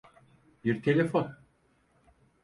[0.63, 1.37] Bir telefon.